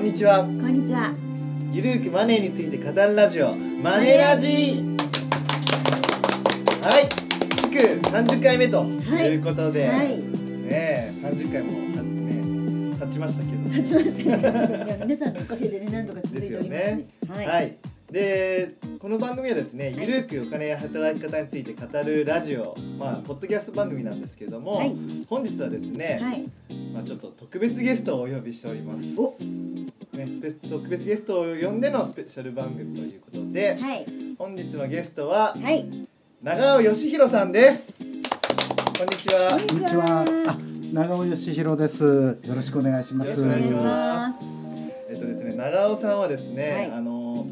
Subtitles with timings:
[0.00, 1.12] んにちはこんにちは。
[1.72, 4.82] ゆるくマネーについて語るラジオマネラジ
[6.80, 7.08] はい
[7.66, 8.86] 祝30回目とは
[9.22, 10.16] いいうことで、はい。
[10.16, 10.22] ね
[10.70, 15.00] え30回もたね経ちましたけど立ちましたね。
[15.04, 17.06] 皆さんのおかげでね、なんとか続いておりますね。
[17.28, 17.76] はい、はい。
[18.10, 24.96] でこの番組はですね、はいゆるくお金や働き方について語るラジオまあポッドキャスト番組なんですけども、はい
[25.28, 26.48] 本日はですね、はい。
[26.92, 29.36] まあちょっと特別ゲストをお呼びしておりますお、
[30.12, 34.06] ね、スペ特別ゲストを呼んでのスペシャル番組ということで、はい。
[34.38, 35.86] 本日のゲストははい。
[36.42, 40.24] 長尾義弘さんですこんにちはこんにちは。
[40.48, 40.58] あ、
[40.92, 42.38] 長尾義弘です。
[42.42, 43.40] よろしくお願いします。
[43.40, 44.44] よろしくお願いしお願いしまます
[45.10, 47.46] えっとですね長尾さんはですね、はいあの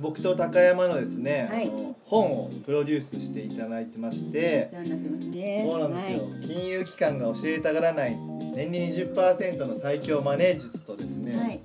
[0.00, 4.68] 僕と高山のですね、はいあの本をプロデュースしていただいてまして。
[4.72, 8.16] そうなんですよ、金融機関が教えたがらない
[8.54, 11.60] 年に20%の最強マネー術とですね、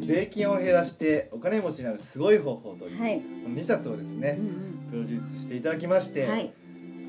[0.00, 3.20] と税金を減らしてお金持ちになるすごい方法という、はい。
[3.20, 4.72] この2冊をですねうんうん。
[4.90, 6.52] プロデュースしていただきまして、はい。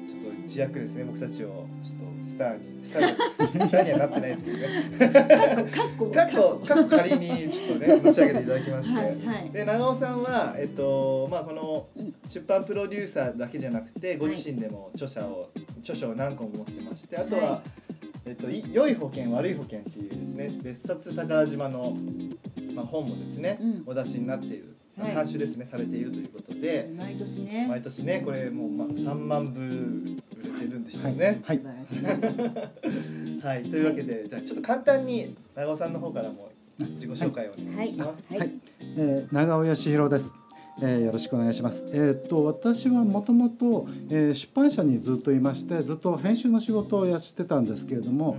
[0.08, 6.06] ちょっと一躍ですね僕たちをちょっとスターにスターにスターにはなってないですけどねかっこ。
[6.08, 9.26] かっこかっこ仮にちょっとね申し上げていただきまして、はい。
[9.26, 9.50] はい。
[9.52, 17.62] で長尾さんはえっとまあこのうん出版プロデューサーだけじゃなくてご自身でも著者を著書を何個も持ってましてあとは、は
[18.26, 21.94] えっとい良い保険悪い保険っていうですね別冊宝島の
[22.76, 26.88] まあ本もですね、うんお出しになっている、はい監修ですねされているということで。
[26.96, 27.68] 毎年ね。
[27.68, 31.42] 毎年ねこれもうま3万部売れてるんでしたね。
[31.46, 31.96] はい素。
[31.96, 33.42] 晴らしい。
[33.42, 38.24] はい、というわけでじゃあちょっと簡単に長尾さんの方からも自己紹介をお願いします。
[38.30, 38.40] はい。
[38.40, 38.52] はい。
[38.98, 40.32] えー、長尾義弘です。
[40.82, 41.86] えー、よろしくお願いします。
[41.92, 48.38] えーっと私はもともとえー出版社にずっといましてずっと編集の仕事をやってたんですけれども、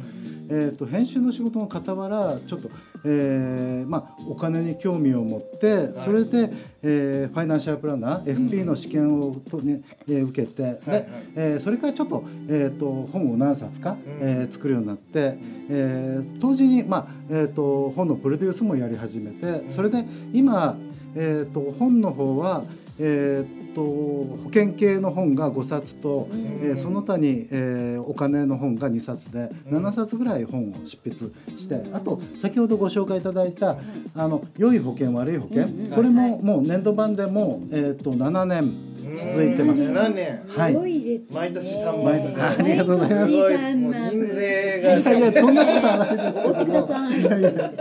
[0.48, 2.70] えーっと編集の仕事の傍らちょっと、
[3.04, 6.50] えーまあお金に興味を持ってそれで、
[6.82, 11.00] えーファイナンシャルプランナー FP の試験をと、ねえー受けて、はいはい。
[11.02, 11.06] で、
[11.36, 13.98] えーそれからちょっと,、えー、と本を何冊か、ん。
[14.20, 15.36] えー作るようになって、
[15.68, 20.76] えー同時に、まあえー、と本のプロデュースもやり始めてそれで今、
[21.14, 22.64] えー、と本の方は、
[22.98, 26.40] えー、と保険系の本が5冊と、うん。
[26.62, 29.86] えーその他に、えーお金の本が2冊でうん。
[29.86, 31.16] 7冊ぐらい本を執筆
[31.58, 33.76] して、うんあと先ほどご紹介いただいた
[34.14, 38.72] あの良い保険悪い保険、うんうんこれはいももう年度版でも、えー、と7年
[39.04, 40.40] 続いてます7年。
[40.48, 41.26] はいすごいですね。
[41.30, 47.20] 毎年三万毎年ありがとうございますすごい毎年もう三万印税いがやいやそんなことはないですけおってくだどい。
[47.20, 47.72] いやいや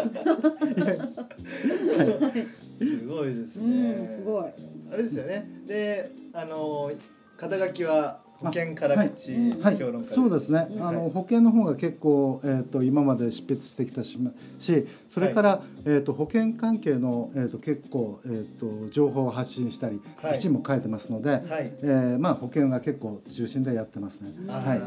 [2.80, 4.04] すごいですうね。
[4.04, 4.46] ん、すごい。
[4.92, 5.48] あれですよね。
[5.68, 6.92] で、あの
[7.38, 10.68] 肩書きは保険から口はいはい評論家、そうですね。
[10.72, 14.18] うんあの保険の方が結構えっ、と今まで執筆してきたし
[14.60, 21.72] し、それから、えっ、と保険関係のえっ、と結構えっ、と情報を発信したり、はいも書いてますので、はい。
[21.82, 24.32] えーまあ保険が結結構中心でやってますね。
[24.48, 24.66] はい。
[24.66, 24.82] なる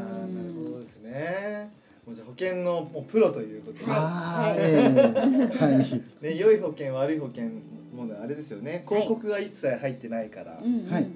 [0.55, 1.71] ほどですね。
[2.05, 6.03] もうじゃあ保険のもうプロということで、ああ、はいええはい。
[6.21, 7.45] ね良い保険悪い保険
[7.93, 8.85] もうあれですよね。
[8.87, 11.07] 広告が一切入ってないから、うんうんはい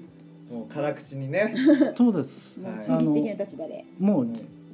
[0.52, 1.54] もう辛口にね。
[1.96, 2.58] そうです。
[2.60, 3.84] もう的な立場で。
[3.98, 4.28] もう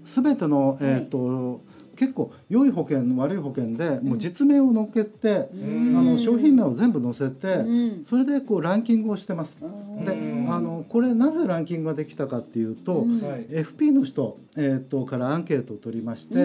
[0.05, 1.61] すべてのえっ、と、
[1.95, 9.59] 結構良い保険悪い保険でもう実名を載っけて、んあの商品名を全部載せて、うんそれでこうランキングをしてます。
[9.61, 13.05] で、うんあのこれなぜランキングができたかっていうと。
[13.51, 16.45] FP の人、えー、とからアンケートを取りまして、で、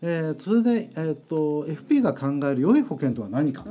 [0.00, 3.62] えーそれで、えー、と FP が考える良い保険とは何か、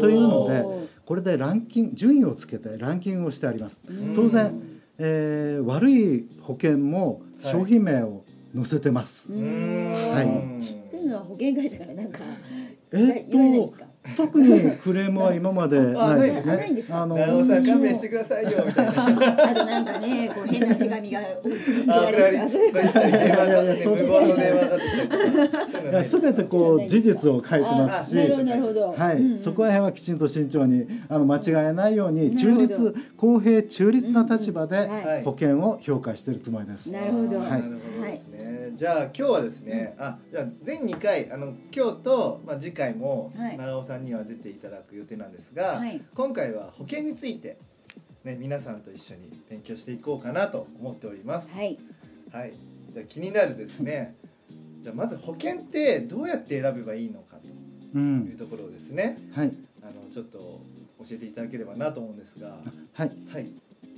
[0.00, 3.80] というのでこれでランキング順位をつけてランキングをしてあります。
[3.88, 4.60] うん当然
[4.98, 8.24] えー悪い保険も商品名を
[8.54, 9.26] 載せてます。
[9.30, 12.18] はいそういうのは保険会社からなんか
[12.92, 13.86] え言われないですか？
[14.16, 16.84] 特にクレームは今までないですね。
[16.90, 18.92] あの長尾さん勘弁してくださいよみたいな。
[18.92, 21.50] あとなんかね、こう変な手紙が送
[21.86, 28.16] あ、らこれはれてこういった電話がね、無言の電話がかかってこう事実を書いてますし。
[28.16, 34.88] はい、そこら辺はきちんと慎重にあの間違えないように中立公平中立な立場で
[35.24, 36.90] 保険を評価しているつもりです。
[36.90, 37.40] なるほど。
[37.40, 38.72] あーなるほどですね。
[38.74, 43.56] じゃあ今日はですね、あ、じゃあ全2回あの今日とまあ次回もはい。
[43.56, 47.56] 長尾さんには出ていただく予定なんですが、はい今回は保険について
[48.24, 51.54] ね皆さんと一緒に勉強していこうかなと思っております。
[51.56, 51.78] はい。
[52.32, 52.52] はい。
[52.92, 54.14] じゃあ気になるですね。
[54.80, 57.40] じゃあまず保険ってどうやって選べばいいのかう、
[57.92, 58.04] という
[58.34, 59.52] んところをですね、はい
[59.82, 60.60] あのちょっと教
[61.12, 62.56] えていただければなと思うんですが、
[62.94, 63.46] はいはい。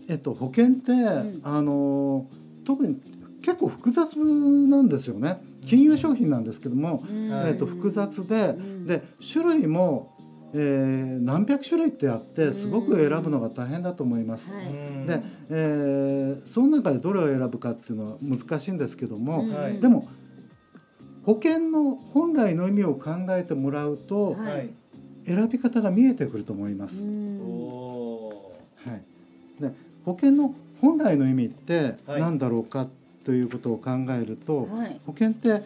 [0.08, 2.26] えっと保険って、んあの
[2.66, 3.00] 特に
[3.44, 4.16] 結構複雑
[4.66, 5.38] なんですよね。
[5.66, 8.86] 金融商品なんですけども、えー、と複雑でうん。
[8.86, 9.02] で
[9.32, 10.10] 種類も、
[10.54, 14.50] えー何百種類ってあってすごく選ぶのが大変だと思います。
[14.50, 14.64] はい。
[14.66, 15.06] うん。
[15.06, 19.54] で、えーその中でどれを選ぶかっていうのは難しいんですけども、うん。
[19.54, 19.78] はい。
[19.78, 20.08] でも
[21.24, 24.50] 保険の本来の意味を考えてもらうとはい。
[24.50, 24.70] はい
[25.26, 27.02] 選び方が見えてくると思います。
[27.02, 27.40] うん。
[27.40, 28.52] お
[28.86, 29.02] はい、
[29.58, 29.72] で
[30.04, 32.20] 保険の本来の意味ってはい。
[32.20, 32.88] 何だろうか
[33.24, 35.00] ということを考えると、はい。
[35.06, 35.62] 保険って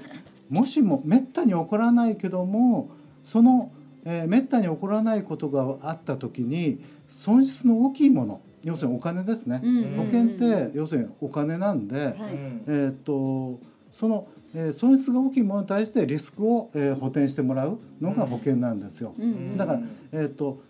[0.48, 2.88] もしもめったに起こらないけども
[3.24, 3.70] その、
[4.04, 6.78] えーめったに起こらないことがあった時に
[7.10, 12.12] 損失の大きいもの要するにお金ですね、うん保険って要するにお金なんで、はい。
[12.12, 13.58] うんえーっと
[13.92, 19.14] その、えー損失が大きいものに対してリスクを、えー補填してもらうのが保険なんですよ。
[19.18, 19.56] うん。
[19.58, 19.80] だから
[20.12, 20.60] えーっと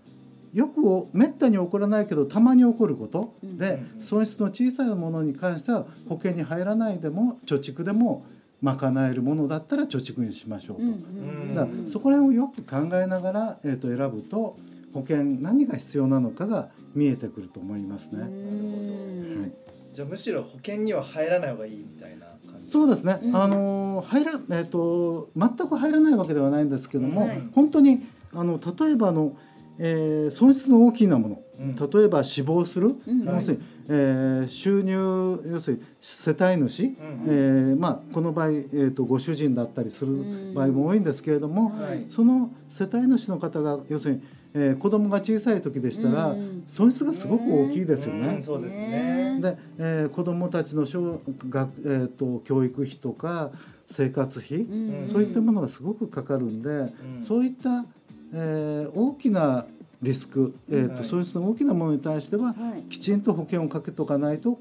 [0.55, 4.03] よくおめったに起こらないけどたまに起こることでうん。
[4.03, 8.25] 損失の小さいものに関しては保険に入らないでも貯蓄でも
[8.62, 11.55] 賄えるものだったら貯蓄にしましょうと。
[11.55, 14.59] だからそこら辺をよく考えながら、えー、と選ぶと
[14.93, 18.23] 保険何が必要なのかが見えてくると思いますね。
[18.23, 19.41] うん。
[19.43, 19.53] はい、
[19.93, 22.71] じゃあむしろ保険には入らない方がいいみたいな感じ。
[22.71, 23.37] そうですね、うん。
[23.37, 27.43] あの入ら、えー、と全く入らないわけではないんですけども、はい。
[27.55, 29.37] 本当にあの例えばあの、
[29.78, 31.42] えー損失の大きなもの。
[31.60, 31.75] うん。
[31.75, 33.25] 例えば死亡する、うん。
[33.25, 36.92] 要するに、えー収入要するに世帯主、うん
[37.26, 42.04] えーまあ、この場合、えー、とご主人だったりする場合も多いんですけれども、はい。
[42.08, 44.22] その世帯主の方が要するに、
[44.54, 48.20] えー子供が小さい時でしたら、うん損失がすごく大きいですようん。
[48.20, 48.42] ね。
[48.42, 49.38] そうですね。
[49.40, 53.50] で、えー子供たちの小学、えー、と教育費とか
[53.90, 55.08] 生活費、うん。
[55.10, 56.92] そういったものがすごくかかるんで、うん。
[57.26, 57.86] そういった、
[58.32, 59.66] えー大きな
[60.02, 61.04] リスク、えーとはい。
[61.04, 62.82] 損失の大きなものに対してははい。
[62.90, 64.60] きちんと保険をかけとかないと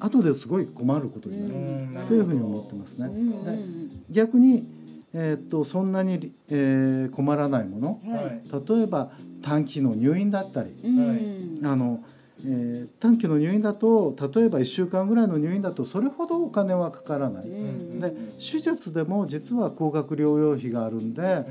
[0.00, 3.10] 後ですごい困ることになる、というふうに思ってますね。
[4.10, 4.66] 逆に、
[5.12, 8.00] えー、とそんなに、えー困らないもの。
[8.74, 9.10] 例えば
[9.42, 11.60] 短期の入院だったり、うん。
[11.66, 12.02] あの
[12.44, 21.44] えー短期の入院だと例えば1週間ぐらいの入院だとそれほどお金はかからない、うんで手術でも実は高額療養費があるんで、ね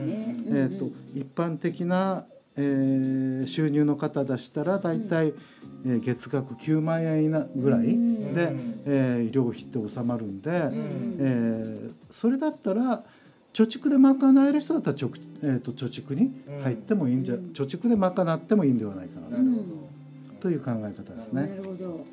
[0.48, 2.26] えー、と一般的な、
[2.56, 5.34] えー収入の方でしたら大体、
[5.86, 13.04] えー月額9万円ぐらいで、うんえー医療費って収まるんで、んえーそれだったら
[13.54, 15.10] 貯蓄で賄える人だったら貯,、
[15.44, 16.32] えー、と貯蓄に
[16.64, 17.52] 入ってもいいんじゃ、うん。
[17.54, 19.79] 貯蓄で賄ってもいいんではないかななるほど
[20.40, 21.56] という考え方ですなね。
[21.58, 22.06] るほど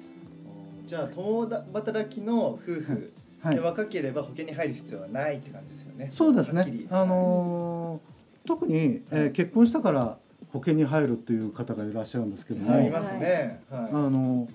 [0.87, 3.13] じゃあ共働きの夫婦
[3.43, 6.11] は若ければ保険に入る必要はないって感じですよね。
[6.13, 6.53] そうです。
[6.53, 10.19] ねあのー特に、えー結婚したから
[10.53, 13.61] 保険に入るっていう方がいらっしゃるんですけども、はいいますね。
[13.71, 14.49] はあの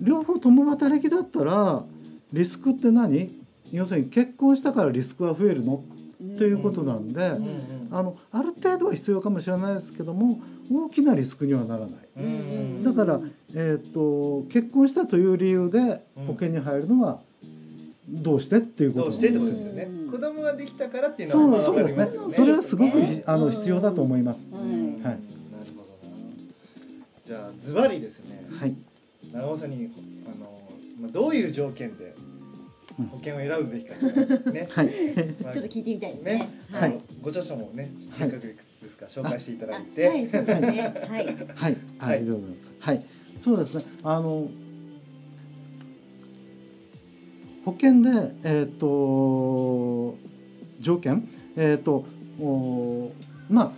[0.00, 1.84] 両方共働きだったら
[2.32, 3.38] リスクって何？
[3.70, 5.82] 要するに結婚したからリスクは増えるの？
[6.38, 7.24] ということなんで、い。
[7.28, 10.40] うんうんあのある程度は必要かもしれないですけども
[10.72, 11.90] 大きなリスクにはならない。
[12.16, 13.20] うんだから、
[13.54, 17.20] えー、と結婚したという理由でうん保険に入るのは
[18.08, 20.10] どうしてっていうことどうしてってことですよねうん。
[20.10, 22.34] 子供ができたからっていうのはそうそうですねわかりますよね。
[22.34, 24.46] それはすごく、ねあの必要だと思います。
[24.50, 25.18] うんはいなる
[25.76, 26.14] ほどな。
[27.24, 28.46] じゃあズバリですね。
[28.58, 28.74] はい、
[29.32, 29.90] 長尾さんに
[30.26, 30.60] あの
[31.00, 32.14] まあどういう条件で
[32.98, 34.68] うん保険を選ぶべきかってね。
[34.70, 34.86] はい、
[35.42, 36.50] ま あちょっと聞いてみたいですねね。
[36.72, 40.08] あのご著書もね、せっかくですから紹介していただいあて。
[40.08, 40.94] はい、そうですね。
[41.08, 41.26] はい。
[41.26, 42.70] はい、はいありがとうございます。
[42.78, 43.04] はい、
[43.38, 43.84] そうですね。
[44.02, 44.48] あの
[47.64, 50.16] 保険でえっ、と
[50.80, 52.06] 条件えっ、と
[52.40, 53.12] お
[53.50, 53.72] まあ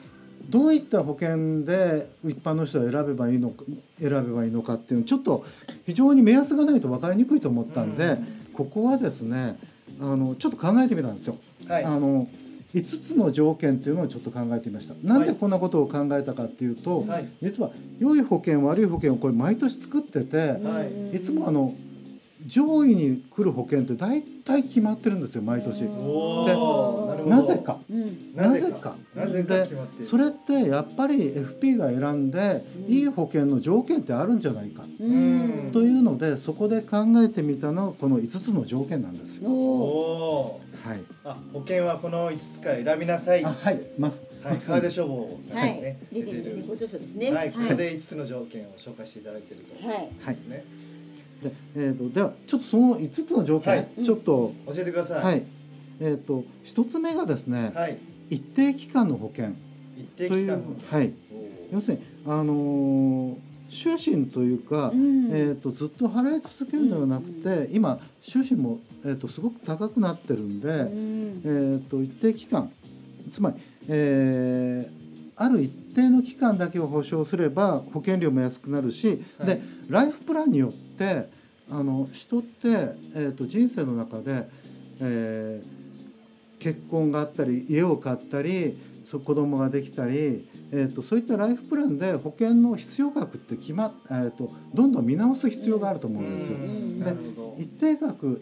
[0.49, 3.65] どういった保険で一般の人は選べばいいのか
[3.99, 5.45] 選べばいいのかっていうのちょっと
[5.85, 8.19] 非常に目安がないと分かりにくいと思ったんで、
[8.53, 9.59] ここはですね
[10.01, 11.37] あのちょっと考えてみたんですよ。
[11.67, 11.85] はい。
[11.85, 12.29] あの
[12.75, 14.95] 5つの条件っていうのをちょっと考えてみました。
[15.03, 17.29] なんでこんなことを考えたかっていうと、はい。
[17.43, 21.75] 実は良い保険悪い保険をこれ毎年作ってて、はいいつもあの
[22.47, 25.85] 上位に来る保険って大体決まってるんですよ毎年。
[25.85, 27.25] おでお。
[27.29, 27.59] なぜ。
[27.59, 28.35] かうん。
[28.35, 29.55] なぜかなぜか。
[29.55, 30.07] なぜか決まっている。
[30.07, 35.71] それってやっぱり FP が選んでうんいい保険の条件ってあるんじゃないかうん。
[35.73, 40.61] というのでそこで考えてみたのがこの5つの条件なんですよ。
[40.85, 40.99] はい。
[40.99, 41.05] ー。
[41.25, 43.43] あ、保険はこの5つから選びなさい。
[43.43, 43.81] はあはい。
[43.99, 44.13] まい。
[44.67, 46.23] 川出消防さんはにねい。
[46.23, 47.31] 出てるご著書ですね。
[47.31, 47.53] はい。
[47.53, 49.87] これで5つの条件を紹介していただいていると。
[49.87, 49.97] はい。
[50.25, 50.65] はいですね。
[51.43, 55.25] でえー、とではちょっとその5つの条件、はいちょっと教えてください。
[55.25, 55.45] はい。
[56.01, 57.99] えっ、と一つ目がですね、はい。
[58.31, 59.51] 一定期間の保険
[59.97, 60.63] 一定期間の。
[60.91, 61.13] はい。
[61.73, 71.43] 要するにあのー終身というか、うんえー、とずっと払い続けるのではなくて、今終身も、えー、とすごく高くなってるんで、うん。
[71.45, 72.71] えー、と一定期間
[73.31, 73.57] つまり、
[73.89, 75.03] えー
[75.35, 79.47] ある一定の期間だけを保証すれば保険料も安くなるし、はい。
[79.47, 81.29] でライフプランによって
[81.71, 84.47] あの人って、えー、と人生の中で、
[85.01, 85.83] えー
[86.63, 96.57] 結婚があったり家を買ったりそ子供ができたり、えー、とそういったライフプランで保険の必要額って決まっ、えー、とどんどん見直す必要があると思うんですよ。
[96.57, 97.17] うんで
[97.59, 98.41] 一定額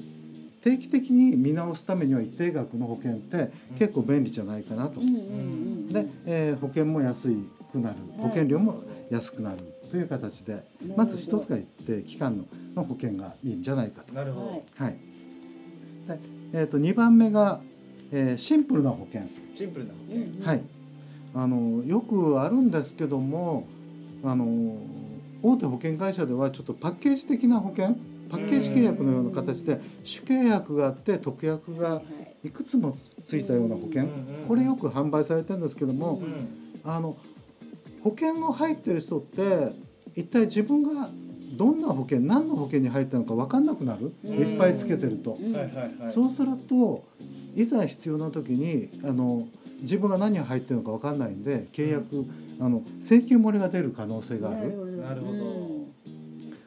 [0.62, 5.00] 定期的に見直すためには一定額の保険って結構便利じゃないかなと。
[5.00, 7.28] うんうんうんで、えー保険も安
[7.72, 7.96] くなる。
[8.18, 9.58] 保険料も安くなる
[9.90, 10.62] という形で
[10.96, 12.44] まず一つが一定期間の
[12.76, 14.14] の保険がいいんじゃないかと。
[14.14, 14.46] なるほど、
[14.84, 14.96] はい。
[16.06, 16.18] はい。
[16.52, 17.60] でえー、と2番目が、
[18.12, 19.28] えーシンプルな保険。
[19.54, 20.46] シンプルな保険、うんうん。
[20.46, 20.62] はい、
[21.34, 23.66] あのよくあるんですけども
[24.22, 24.76] あの
[25.42, 27.96] 大手保険会社ではちょっとパッケージ的な保険
[28.30, 32.48] パッケージ契約のような形で主契約があって特約がはい。
[32.48, 32.96] いくつも
[33.26, 34.06] ついたような保険。
[34.48, 37.16] これよく販売されてるんですけどもうんあの
[38.02, 39.72] 保険を入ってる人って
[40.14, 41.10] 一体自分が
[41.52, 44.14] どんな保険何の保険に入ったのか分かんなくなる。
[44.24, 44.32] うん。
[44.32, 45.36] いっぱいつけてると。
[46.14, 47.04] そうすると
[47.54, 49.46] いざ必要な時にあの
[49.82, 52.24] 自分が何が入ってるのか分かんないんで契約、
[52.60, 54.96] あの請求漏れが出る可能性がある。
[54.96, 55.80] なるほど。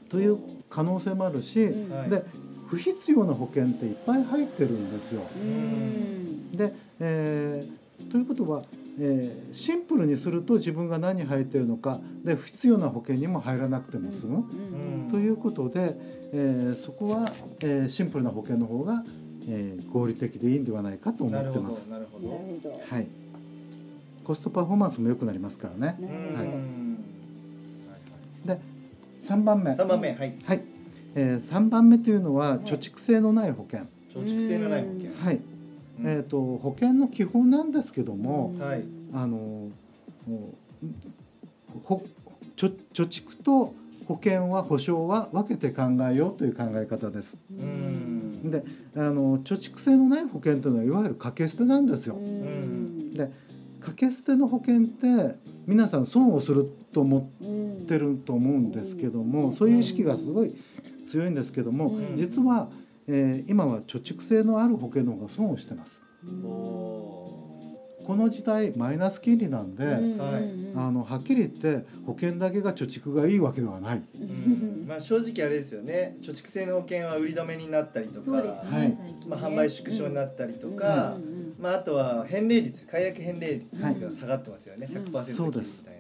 [0.09, 0.37] という
[0.73, 2.23] 可能性もあるし、うんはいで
[2.67, 5.21] 不必要な保険っていっぱい入ってるんですよ。
[5.35, 8.63] うんで、えーということは、
[8.99, 14.37] えーシンプルにすると自分が何入ってるのかで不必要な保険にも入らなくても済む。
[14.37, 15.95] うんということで、
[16.33, 19.03] えーそこは、えーシンプルな保険の方が、
[19.47, 21.87] えー合理的でいいんではないかと思ってます。
[21.91, 23.07] なるほなるどほどはい。
[24.23, 25.97] コストパフォーマンスも良くなりますからね。
[25.99, 26.53] うんはいは
[29.23, 29.71] 3番目。
[29.71, 30.61] い三番目はいはい。
[31.15, 33.87] えー、3番目というのははい貯蓄性のない保険。
[34.13, 35.35] 貯蓄性のない保険はい。
[35.35, 35.43] うん
[36.05, 39.69] えっ、と保険の基本なんですけども、はいあの
[41.83, 42.03] ほ
[42.55, 43.73] 貯貯蓄と
[44.07, 47.37] 保険は保証は分けて考えようという考え方です。
[47.51, 48.63] うんで、
[48.95, 52.15] あの貯蓄性のない保険というのはいわゆる掛け捨てなんですよ。
[52.15, 53.31] うんで
[53.79, 60.53] 掛け捨ての保険って皆さん損をすると思ってると思うんですけども、そういう意識がすごい
[61.05, 62.17] 強いんですけども、うん。
[62.17, 62.69] 実は、
[63.07, 66.01] えー今は貯蓄性のある保険の方が損をしてます。
[66.45, 67.03] お
[68.05, 70.03] この時代マイナス金利なんで、はい。
[70.75, 74.01] あのはっきり言って保険だけが貯蓄がいいわけではない。
[74.17, 74.85] ーうん。
[74.87, 76.17] まあ正直あれですよね。
[76.21, 78.97] 貯蓄性の保険は売り止めになったりとかそうですね、はい。
[79.27, 81.17] まあ、販売縮小になったりとか、
[81.63, 83.99] まあ、あとは返礼率解約返礼率はい。
[83.99, 85.03] が下がってますよね、うん。
[85.03, 85.93] 100%そうで金みすたい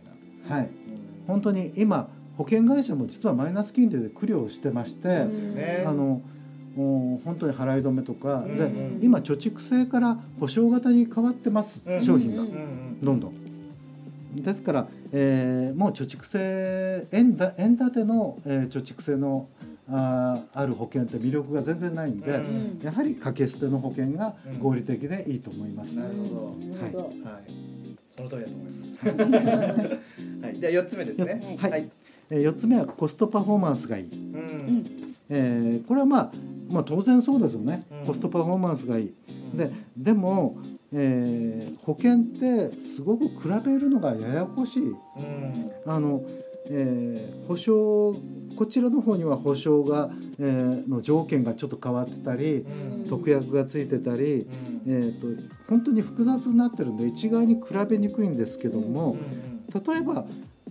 [0.49, 0.71] な、はい、うん。
[1.25, 5.85] 本当に今保険会社も実はマイナス金利で苦慮をしてまして、ね。
[5.87, 6.21] あの
[6.75, 8.99] もう本当に払い止めとか、うんでうん。
[9.01, 13.01] 今貯蓄性から保証型に変わってます、うん商品が、うんうんうん。
[13.01, 13.33] どんどん。
[14.43, 19.47] ですから、えーもう貯蓄性円だ円建ての、えー貯蓄性の
[19.89, 22.79] あーある保険って魅力が全然ないんで、うん。
[22.83, 25.97] やはり掛け捨ての保険が合理的でいいと思います。
[25.97, 26.41] なるほど。
[26.59, 27.13] うんなるほどはい。
[28.15, 30.45] その通りだと思います。
[30.45, 30.59] はい。
[30.61, 31.57] では4つ目ですね。
[31.59, 31.71] はい。
[31.71, 31.89] はい、
[32.29, 34.09] えー四つ目はコストパフォーマンスがいい。
[34.09, 34.83] うん。
[35.29, 36.31] えーこれはまあ、
[36.69, 38.05] まあ当然そうですよね、うん。
[38.07, 39.13] コストパフォーマンスがいい。
[39.53, 39.57] うん。
[39.57, 40.55] ででも、
[40.93, 43.31] えー保険ってすごく比
[43.65, 44.83] べるのがややこしい。
[44.83, 44.95] うん。
[45.85, 46.21] あの、
[46.69, 48.15] えー保証
[48.55, 53.09] こちらの方には保証が、えーの条件がちょっと変わってたりうん。
[53.09, 54.81] 特約がついてたり、うん。
[54.87, 55.27] えー、と
[55.69, 59.17] 本当に複雑になってるんで一概に比べにくいんですけども、
[59.73, 60.25] 例えば、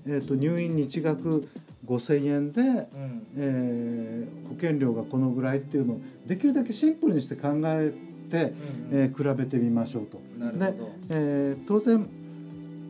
[0.06, 1.48] えー、と入院日額
[1.86, 2.66] 5,000円で、うん。
[2.66, 7.92] うんえー保険料がこのぐらいっていうのをできるだけシンプルにして考え
[8.30, 8.52] て、うん
[8.92, 10.20] えー比べてみましょうと。
[10.58, 10.74] で
[11.08, 12.06] えー当然、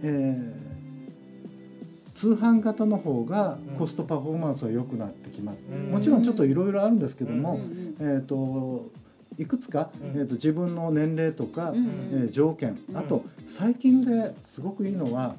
[0.02, 0.61] えー
[2.22, 5.58] 通販型の方がコストパフォーマンスは良くなってきます。
[5.68, 5.90] うん。
[5.90, 7.58] もちろんちょっといろいろあるんですけども、
[7.98, 8.88] えー、と
[9.38, 10.20] いくつか、うん。
[10.20, 12.96] えー、と自分の年齢とか、うんえー条件うん。
[12.96, 15.34] あと最近ですごくいいのは、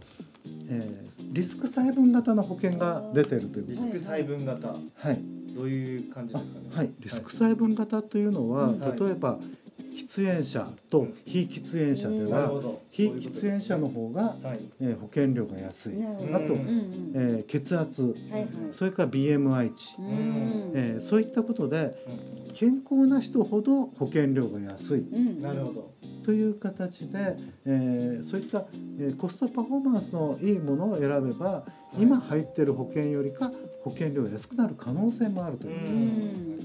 [0.67, 4.67] えーリスク細分型の保険が出てるというリスク細分型。
[4.67, 5.19] はい、
[5.55, 6.65] どういう感じですかね？
[6.75, 8.79] はい、リスク細分型というのは、うん。
[8.79, 8.99] はい。
[8.99, 9.39] 例えば
[9.93, 12.51] 喫煙者と非喫煙者では、
[12.91, 14.59] 非喫煙者の方が、はい。
[14.81, 15.93] えー保険料が安い、
[16.33, 16.55] あと
[17.15, 18.15] えー血圧
[18.73, 20.71] それから BMI 値、うん。
[20.73, 21.95] えーそういったことで
[22.53, 24.99] 健康な人ほど保険料が安い。
[24.99, 25.41] うん。
[25.41, 25.93] なるほど。
[26.25, 27.35] という形で、
[27.65, 28.65] えーそういった、
[28.99, 31.63] えーコストパフォーマンスのいいものを選べば、
[31.97, 32.01] い。
[32.03, 33.51] 今入っている保険よりか
[33.83, 36.57] 保険料が安くなる可能性もあるというう、ん。
[36.57, 36.62] んな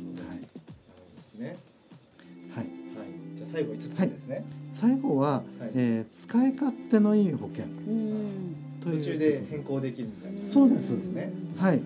[3.52, 5.70] 最後5つ目ですね、最後は、はい。
[5.74, 7.64] えー使い勝手のいい保険。
[7.64, 8.56] うん。
[8.80, 10.42] という途中で変更できるみたいな。
[10.42, 10.96] そうです。
[10.96, 11.80] ですねはい。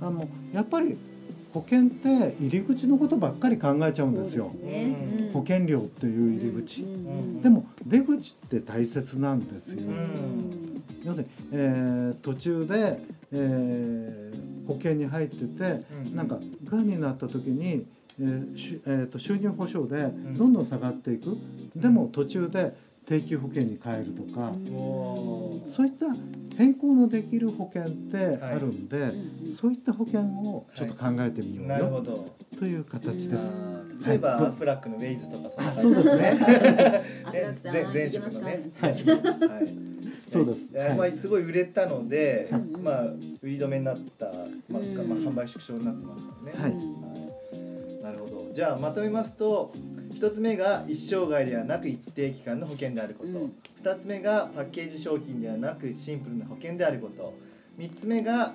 [0.00, 0.96] あのやっぱり
[1.54, 4.52] 保険って入り口のことばっかり考えちゃうんですよ。
[4.62, 4.96] ね
[5.28, 6.84] うん保険料っていう入り口、
[7.42, 10.82] でも出口って大切なんですよ、うん。
[11.04, 12.98] 要するに、えー途中で、
[13.32, 16.16] えー保険に入っててうん。
[16.16, 17.86] なんかがんになった時に、
[18.18, 20.36] えーしゅえーと収入保障でん。
[20.36, 21.36] どんどん下がっていく、
[21.76, 22.72] でも途中で
[23.06, 24.52] 定期保険に変えるとか、
[25.64, 26.06] そういった
[26.56, 28.98] 変更のできる保険ってあるんで、
[29.44, 29.52] うん。
[29.52, 32.36] そういった保険をちょっと考えてみようなるほよど。
[32.58, 33.48] という形です。
[34.06, 34.46] 例えば、はい。
[34.46, 36.38] アフラックのウェイズとかそんなあ感じそうですね。
[37.24, 38.40] あねフラ前前クさんいけます
[38.80, 38.94] か？
[38.94, 39.74] 職のねはい。
[40.26, 40.70] そうです。
[40.96, 44.26] まあすごい売れたので、うんまあ売り止めになった、
[44.70, 44.94] まあうん。
[45.08, 46.58] まあ販売縮小になってますからね。
[46.62, 46.72] はい。
[46.72, 46.76] は
[47.12, 47.15] い
[48.06, 48.50] なるほど。
[48.52, 49.72] じゃあまとめますと、
[50.14, 53.30] 一つ目が一生涯ではなく一定期間の保険であること。
[53.30, 57.34] うん二つ目がパッケージ商品ではなくシンプルな保険であること。
[57.76, 58.52] 三つ目が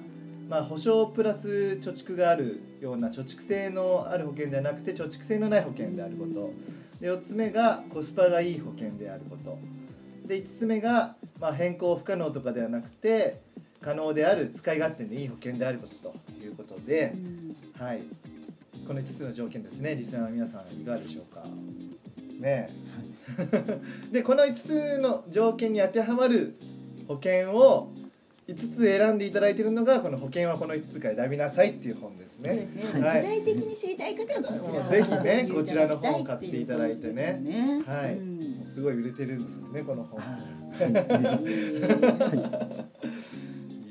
[0.49, 6.51] まあ保証プラス貯蓄があるような貯蓄性のある保険ではなくて貯蓄性のない保険であること。
[6.99, 9.57] で4つ目がコスパがいい保険であること
[10.27, 13.39] で5つ目が、まあ、変更不可能とかではなくて
[13.81, 18.01] 可能である使い勝手のいい保険であることということでう、んはい、
[18.91, 19.95] この5つの条件ですね。
[19.95, 21.45] リスナーの皆さんいかがでしょうか？
[22.41, 22.69] ねえ。
[24.11, 26.55] でこの5つの条件に当てはまる
[27.07, 27.93] 保険を
[28.49, 32.67] 5つ選んでいただいているのがこの保険はこの5つから選びなさいっていう本ですね。
[32.69, 33.01] すね。
[33.01, 33.21] はい。
[33.21, 37.39] 具体的に知りたい方はこちらぜひねこちらの本を買っていただいてね。
[37.41, 37.83] ね。
[37.87, 38.19] はい。
[38.69, 40.19] すごい売れてるんですよねこの本。
[40.19, 40.37] は
[40.83, 40.93] いい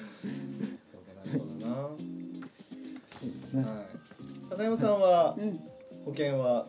[3.53, 3.63] ね。
[3.63, 3.75] はい。
[4.49, 5.59] 高山さんはうん
[6.05, 6.67] 保険は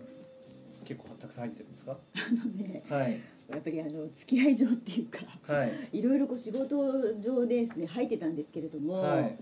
[0.84, 1.96] 結構たくさん入ってるんですか？
[2.14, 5.18] あのねはいやっぱりあの付き合い上っていうか
[5.52, 9.36] はいいろいろこう仕事上でですね入ってたんですけれども、はい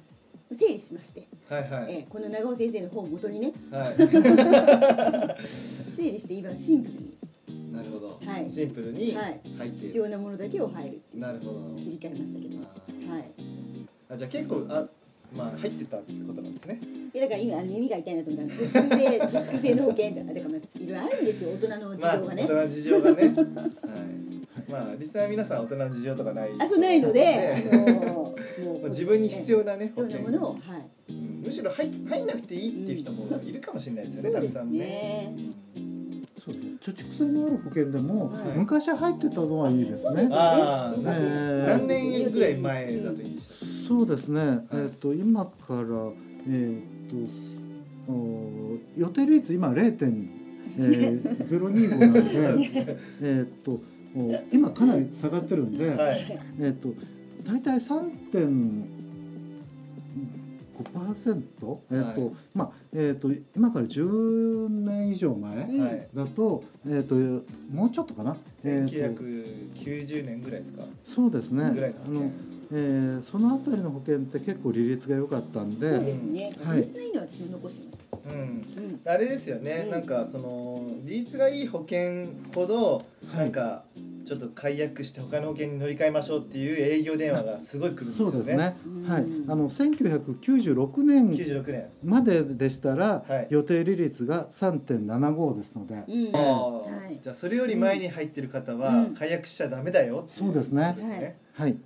[0.53, 3.93] 整理しまして、はいはいえーこの長尾先生の本を元にねは
[5.97, 7.15] 整理して今シンプルに
[7.71, 7.73] い。
[7.73, 8.19] なるほど。
[8.25, 11.61] はいシンプルにはい入ってい必要なものだけを入るなるほど。
[11.77, 14.85] 切り替えましたけどあはいーあじゃあ結構あ
[15.37, 16.81] まあ入ってたってことなんですね。
[17.13, 23.17] でだから今あの耳が痛いなと思ったら貯蓄性貯蓄性の保険とかだからまあいろいろあるんですよ大人の事まあ情がね、大人の事情がね。
[23.17, 24.71] はい。
[24.71, 26.51] まあリスナー皆さん大人の事情とかない。
[26.59, 28.35] あそうないので、ねあのも
[28.77, 31.13] うまあ自分に必要なね必要なものをはい。
[31.13, 31.43] うん。
[31.45, 34.79] むしろ入入んなくていいっていう人もいるかもしれないですよね、そうですたくさんね。
[34.79, 35.35] ね。
[36.45, 36.91] そうです。
[36.91, 38.59] 貯蓄性のある保険でも、はい。
[38.59, 40.29] 昔入ってたのはいいですね。
[40.31, 41.69] ああ、ねなえー。
[41.69, 44.41] 何年ぐらい前だといいんでしたっそうですね。
[44.73, 45.81] えっ、と今から
[46.51, 47.11] えっ、
[48.07, 50.29] とお予定率今0点
[50.79, 53.81] えー ゼロ二五なんで、 えっと
[54.17, 55.91] お今かなり下がってるんで、け。
[55.91, 56.39] はい。
[56.61, 56.93] えっ、と
[57.47, 58.85] 大体三点
[60.77, 61.81] 五パーセント？
[61.91, 66.09] えっ、と、はいまあえっ、と今から10年以上前うんはい。
[66.15, 67.15] だとえっ、と
[67.73, 68.37] もうちょっとかな？
[68.65, 70.83] え千九ーと百九十年ぐらいですか？
[71.05, 71.71] そうですね。
[71.75, 72.31] ぐらいのあの、
[72.73, 76.53] えーそのあたりの保険って結構利率が良かったんで、そうですね。
[76.63, 78.01] はいリスナーいいのは私も残してます。
[78.29, 78.41] うん。
[78.41, 79.01] うん。
[79.05, 83.85] あれですよね、うんなんかその利率がいい保険ほどはいなんか
[84.27, 88.33] ちょっと解約して他の保険に乗り換えましょうっていう営業電話がすごい来るんですよね。
[88.33, 88.77] そうですね。
[88.87, 91.87] うんはい、あの1996年九十六年。
[92.05, 96.37] まででしたら、はい予定利率が3.75ですので、うん。
[96.37, 101.39] ああ、はいじゃあそれより前に入ってる方はうん解約しちゃダメだよっていそうですねことね。
[101.55, 101.77] はい、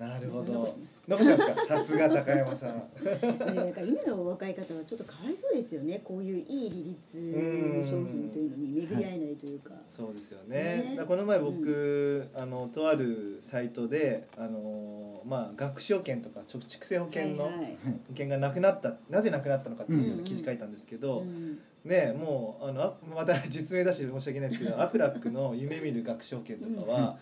[0.00, 0.66] なるほど。
[1.06, 1.68] 残してます。
[1.68, 1.76] か？
[1.76, 2.82] さすが高山さん。
[3.54, 6.00] なんか今の若い方はちょっとかわいそうですよね。
[6.02, 9.72] こういういい利率の商品というのに巡り合えないというか。
[9.86, 10.96] そうですよね。
[10.96, 17.76] ねこの前僕、あのとあるサイトであのまあ学資保険とか貯蓄性保険の保はいはい
[18.12, 27.18] 険がなくなった、なぜなくなったのかっていうような記事書いたんですけど、うんねもうあのあまた 実名出して申し訳ないですけど、アフラックの夢見る学資保険とかは。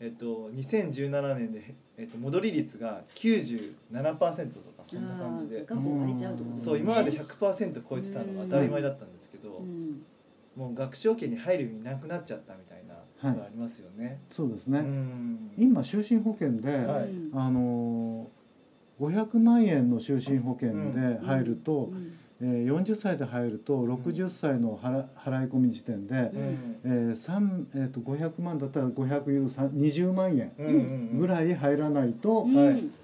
[0.00, 5.64] えっと、2017年で、えっと、戻り率が97%とかそんな感じで。
[6.44, 6.60] ね。
[6.60, 10.02] そう今まで100%超えてたのが当たり前だったんですけど、うん。
[10.56, 14.20] もう学資保険に入る意味なくなっちゃったみたいなのがありますよね。
[14.30, 14.80] うそうですね。
[14.80, 15.50] ん。
[15.58, 17.04] 今就寝保険で、はい。
[17.08, 18.38] うんあのー
[19.00, 26.80] 500万円の就寝保険で入ると、うんえー、40歳で入ると60歳の払払い込み時点で、うん。
[26.84, 32.50] えー三えー、と500万だったら520万円ぐらい入らないと、う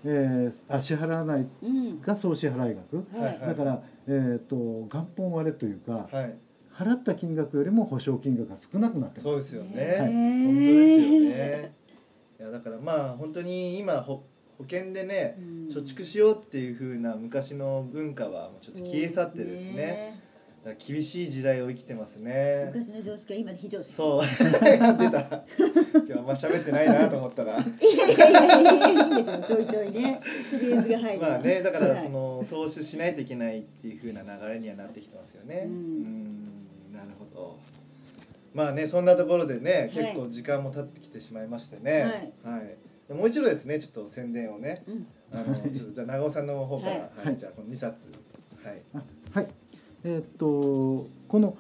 [0.05, 2.01] えーあ支払わないうん。
[2.01, 3.05] が総支払い額。
[3.19, 6.35] はいだから、えー、と元本割れというかはい。
[6.77, 11.75] 払った金額よりも保証金額が少なくなってまそうですよね、へー本当ですよね。
[12.41, 14.25] いやだからまあ本当に今保
[14.59, 15.69] 保険でねうん。
[15.69, 20.21] 貯蓄しようっていう風な昔の文化はもうちょっと消え去ってですね。
[20.79, 22.73] 厳しい時代を生きてますね。
[22.75, 23.95] 昔の常識は今の非常識。
[23.95, 24.23] そう。
[24.23, 24.89] 出た。
[24.97, 25.11] 今
[26.07, 27.59] 日あんま喋ってないなと思ったら。
[27.61, 27.65] い
[27.99, 29.43] やいやいやいやいいんですよ。
[29.47, 30.21] ちょいちょいね。
[30.23, 31.21] フレーズが入る。
[31.21, 32.03] まあねだからはい。
[32.03, 35.65] その投資しないといけないっていう風な流れにはなってきてますよね。
[35.67, 36.45] ううんん
[36.95, 37.59] なるほど。
[38.55, 40.05] まあねそんなところでねはい。
[40.07, 42.33] 結構時間も経ってきてしまいましてね。
[42.45, 42.57] はい。
[42.57, 42.67] はい。
[42.69, 42.77] で
[43.11, 44.83] もう一度ですねちょっと宣伝をね。
[44.89, 45.07] うん。
[45.33, 47.27] あのちょっとじゃあ長尾さんの方からはい。
[47.27, 48.09] はいじゃあこの2冊。
[48.63, 48.83] はい。
[49.33, 49.49] はい。
[50.05, 51.57] えーっとこの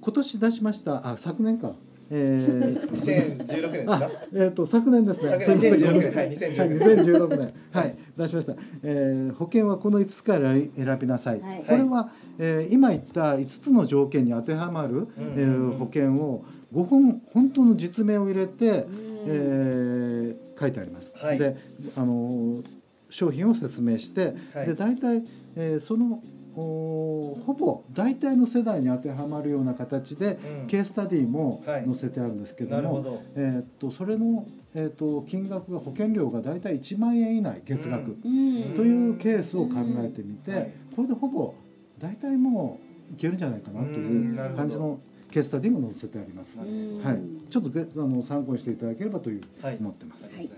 [0.00, 1.74] 今年出しましたあ昨年か。
[2.10, 5.38] えー 2016年ですあかえー、と昨年ですね。
[5.44, 6.12] 昨年すいません。
[6.12, 6.14] 2016年。
[6.14, 8.54] はい2016はい、年2016年、はい、出しました。
[8.82, 11.40] えー、保険はこの5つから選びなさい。
[11.40, 11.64] はい。
[11.66, 15.06] これは、えー、今言った5つの条件に当てはまる、うん。
[15.06, 21.12] えー、保険を5本本当の実名を入れて、うんえー、書いてあります。
[21.16, 21.38] はい。
[21.38, 21.56] で、
[21.96, 22.64] あのー
[23.10, 24.66] 商品を説明して、はい。
[24.66, 25.22] で大体、
[25.56, 26.22] えー、その
[26.54, 30.66] ほぼ大体の世代に当てはまるような形で、うん。
[30.66, 31.84] ケーススタディもはい。
[31.86, 33.22] 載せてあるんですけども、なるほど。
[33.36, 38.74] えーっとそれの、えーっと金額が保険料が大体1万円以内月額、うん。
[38.74, 40.72] というケースを考えてみて、はい。
[40.94, 41.54] これでほぼ
[41.98, 42.78] 大体も
[43.10, 46.58] ういけるんじゃないかなという感じのケーススタディも載せてあります。
[46.58, 46.64] は
[47.12, 49.76] い、ちょっとげあの参考にしていただければというはい。
[49.78, 50.30] 思ってます。
[50.32, 50.48] はい、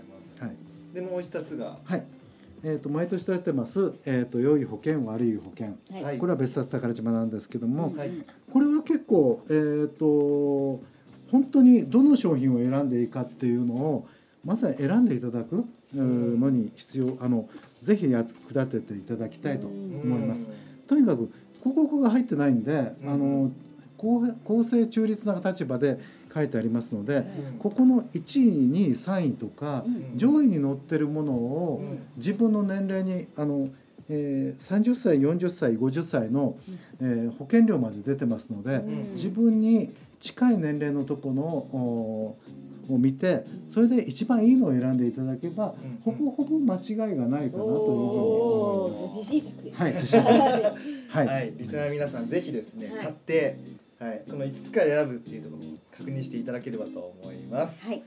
[0.95, 1.79] でもう一つが。
[1.85, 2.05] はい、
[2.63, 5.77] えーっと毎年出てます、えーっと良い保険悪い保険。
[5.91, 6.03] はい。
[6.05, 8.11] はいこれは別冊宝島なんですけども、はい。
[8.53, 10.81] これは結構えーっと
[11.31, 14.09] 本当にどの商品を選んでいいかっていうのを
[14.45, 17.49] まさに選んでいただくのに必要あの
[17.83, 20.41] ぜひ役立てていただきたいとうん思います。
[20.89, 21.31] とにかく
[21.63, 23.53] 広告が入ってないんで、うんあの公
[24.01, 25.99] 公正中立な立場で
[26.33, 27.21] 書いてありますので、う
[27.57, 27.59] ん。
[27.59, 30.19] ここの1位2位3位とか、うん。
[30.19, 31.99] 上位に載ってるものをうん。
[32.17, 33.69] 自分の年齢にあの、
[34.09, 36.57] えー、30歳40歳50歳の、
[37.01, 39.15] えー保険料まで出てますので、うん。
[39.15, 42.37] 自分に近い年齢のとこのお
[42.91, 46.01] を見てそれで一番いいのを選んでいただけば、うん。
[46.05, 48.89] ほぼほぼ間違いがないかなというふうにお思
[49.89, 50.65] います。
[51.13, 51.49] はい、は、はい。
[51.49, 52.99] い、リスナーの皆さんぜひですね、はい。
[52.99, 53.59] 買って、
[54.01, 57.85] はい、この5つから選ぶっていうところを確認していただければと思います。
[57.87, 58.03] はい、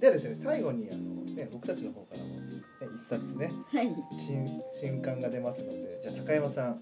[0.00, 2.62] ではですね、最後にあのね僕たちの方からも、ね、
[2.96, 3.94] 一冊ねはい。
[4.18, 6.80] 新新刊が出ますので、じゃあ高山さんあの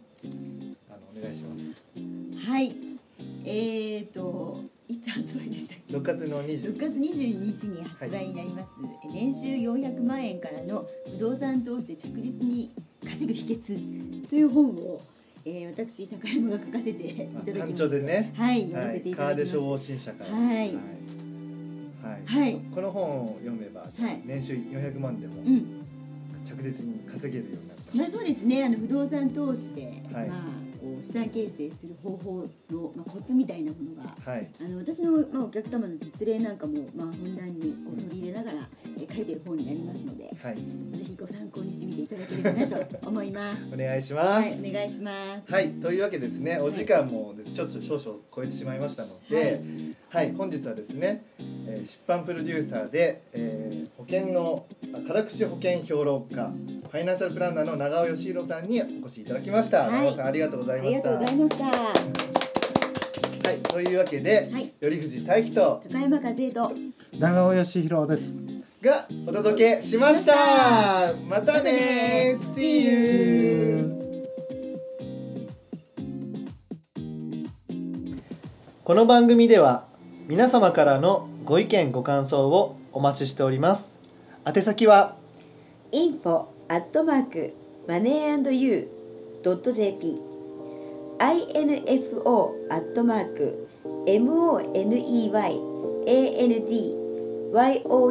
[1.14, 2.48] お願いします。
[2.48, 2.72] はい。
[3.44, 8.70] えーといつ発売でしたっけ？6月の20 6月22日に発売になります、
[9.12, 12.70] 年収400万円からの不動産投資で着実に
[13.04, 15.02] 稼ぐ秘訣という本を、
[15.48, 19.56] えー、私高山が書かせていただきま単す調でね、はい読まはい、せていただきました。
[19.58, 20.74] 消防新社からはい。
[22.26, 22.60] はい。
[22.74, 23.86] この本を読めば、
[24.24, 25.86] 年収400万でもうん。
[26.44, 27.80] 着実に稼げるようになる。
[27.94, 28.64] まあそうですね。
[28.64, 30.28] あの不動産投資で、はい。
[30.28, 38.58] まあこう資産形成する方法の、まあ、コツみたいなものがはい、あの私の、まあ、お客様の実例なんかも、まあ、ふんだんにこう取り入れながら、
[38.98, 40.60] えー書いてる本になりますのではい、ぜ
[41.04, 43.62] ひご参考にしてみていただければなと思います。
[43.72, 44.48] お願いします。
[44.48, 45.50] はい、お願いします。
[45.52, 49.60] はい、というわけですね、お時間もですちょっと少々超えてしまいましたので、
[50.10, 51.24] はい、本日はですね、
[51.76, 59.84] えー出版プロデューサーで、えー保険のあ辛口保険評論家、ファイナンシャルプランナーの長尾義弘さんにお越しいただきました。
[59.84, 61.18] はい長尾さんありがとうございました。
[61.18, 61.78] ありがとうございました。
[61.78, 61.92] は
[63.44, 66.72] はい、というわけで、い、頼藤大樹と高山和恵と。
[67.18, 68.36] 長尾義弘です。
[68.82, 71.14] がお届けしました。
[71.28, 73.92] またね See you!
[78.84, 79.86] この番組では
[80.28, 84.00] 皆様からのご意見ご感想をお待ちしております
[84.44, 85.14] 宛先は
[85.92, 87.54] info アットマーク
[87.86, 88.88] マネー &you
[89.44, 90.20] ドット jp
[91.20, 93.68] info アットマーク
[94.06, 95.60] money
[96.42, 96.52] and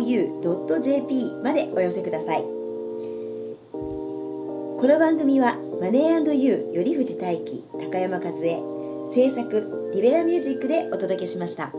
[0.07, 2.47] you.jp までお寄せくださいこ
[4.87, 8.63] の番組はマネー &You 頼藤大輝高山和恵
[9.13, 11.73] 制作リベラミュージックでお届けしました。